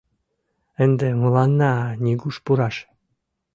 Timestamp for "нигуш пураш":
2.03-2.75